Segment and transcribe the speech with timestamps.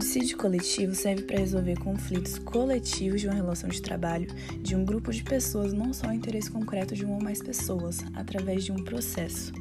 [0.00, 4.26] dissídio coletivo serve para resolver conflitos coletivos de uma relação de trabalho
[4.62, 7.98] de um grupo de pessoas, não só o interesse concreto de uma ou mais pessoas,
[8.14, 9.52] através de um processo.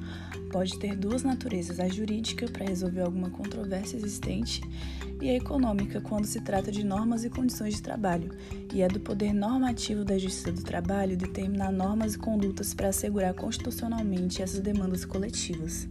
[0.49, 4.62] Pode ter duas naturezas: a jurídica, para resolver alguma controvérsia existente,
[5.21, 8.31] e a econômica, quando se trata de normas e condições de trabalho,
[8.73, 13.34] e é do poder normativo da Justiça do Trabalho determinar normas e condutas para assegurar
[13.34, 15.85] constitucionalmente essas demandas coletivas.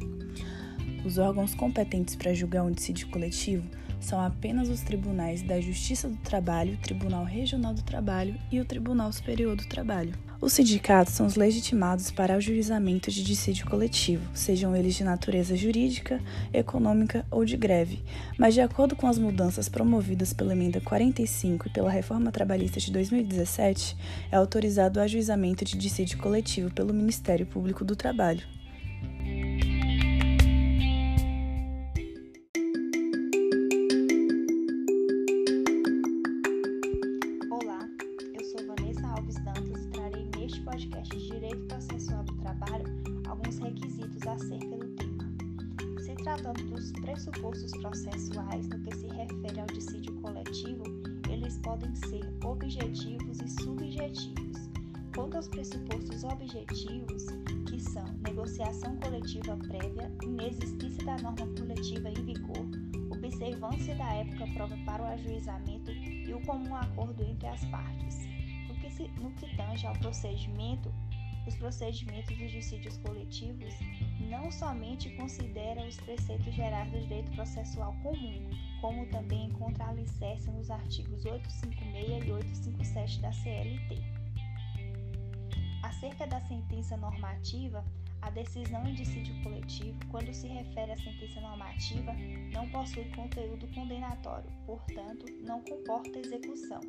[1.05, 3.63] Os órgãos competentes para julgar um dissídio coletivo
[4.01, 9.13] são apenas os tribunais da Justiça do Trabalho, Tribunal Regional do Trabalho e o Tribunal
[9.13, 10.15] Superior do Trabalho.
[10.41, 15.57] Os sindicatos são os legitimados para o juizamento de dissídio coletivo, sejam eles de natureza
[15.57, 16.21] jurídica,
[16.53, 18.05] econômica ou de greve,
[18.39, 22.93] mas de acordo com as mudanças promovidas pela Emenda 45 e pela Reforma Trabalhista de
[22.93, 23.97] 2017,
[24.31, 28.58] é autorizado o ajuizamento de dissídio coletivo pelo Ministério Público do Trabalho.
[41.49, 42.85] Direito Processual do Trabalho
[43.27, 45.25] alguns requisitos acerca do tema.
[45.99, 50.83] Se tratando dos pressupostos processuais no que se refere ao dissídio coletivo,
[51.31, 54.69] eles podem ser objetivos e subjetivos.
[55.15, 57.25] Quanto aos pressupostos objetivos,
[57.67, 62.69] que são negociação coletiva prévia, inexistência da norma coletiva em vigor,
[63.11, 68.29] observância da época prova para o ajuizamento e o comum acordo entre as partes
[68.79, 70.93] que se, no que tange ao procedimento,
[71.49, 73.75] os procedimentos dos dissídios coletivos
[74.21, 80.71] não somente consideram os preceitos gerais do direito processual comum, como também encontra alicerce nos
[80.71, 84.03] artigos 856 e 857 da CLT.
[85.83, 87.85] Acerca da sentença normativa,
[88.21, 92.13] a decisão em dissídio coletivo, quando se refere à sentença normativa,
[92.53, 96.81] não possui conteúdo condenatório, portanto, não comporta execução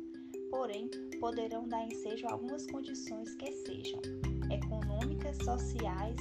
[0.50, 4.00] porém poderão dar ensejo a algumas condições que sejam
[4.50, 6.16] econômicas, sociais,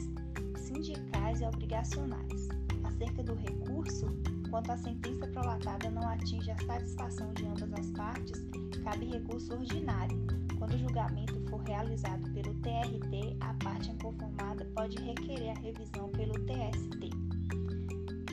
[0.57, 2.47] sindicais e obrigacionais.
[2.83, 4.07] Acerca do recurso,
[4.49, 8.47] quanto a sentença prolatada não atinge a satisfação de ambas as partes,
[8.83, 10.17] cabe recurso ordinário.
[10.57, 16.33] Quando o julgamento for realizado pelo TRT, a parte inconformada pode requerer a revisão pelo
[16.45, 17.09] TST.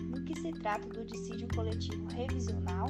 [0.03, 2.89] No que se trata do dissídio coletivo revisional,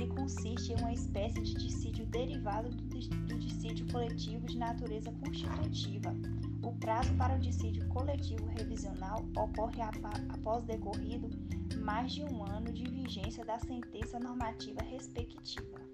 [0.00, 6.14] ele consiste em uma espécie de dissídio derivado do, dissídio coletivo de natureza constitutiva.
[6.62, 11.28] O prazo para o dissídio coletivo revisional ocorre após decorrido
[11.82, 15.89] mais de um ano de vigência da sentença normativa respectiva.